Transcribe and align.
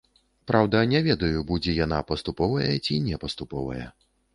Праўда, 0.51 0.79
не 0.93 1.01
ведаю, 1.09 1.45
будзе 1.53 1.77
яна 1.85 2.03
паступовая 2.11 2.71
ці 2.85 3.03
не 3.11 3.15
паступовая. 3.27 3.85